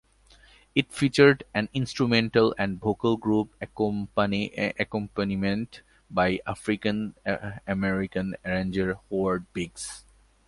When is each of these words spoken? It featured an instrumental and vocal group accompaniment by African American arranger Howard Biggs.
It 0.73 0.91
featured 0.91 1.43
an 1.53 1.69
instrumental 1.75 2.55
and 2.57 2.79
vocal 2.79 3.17
group 3.17 3.53
accompaniment 3.61 5.81
by 6.09 6.39
African 6.47 7.13
American 7.67 8.35
arranger 8.43 8.97
Howard 9.11 9.45
Biggs. 9.53 10.03